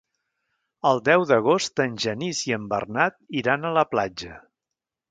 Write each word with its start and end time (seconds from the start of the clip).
El 0.91 1.01
deu 1.09 1.25
d'agost 1.33 1.83
en 1.87 1.95
Genís 2.07 2.41
i 2.53 2.57
en 2.61 2.67
Bernat 2.73 3.21
iran 3.45 3.65
a 3.73 3.77
la 3.79 3.89
platja. 3.95 4.43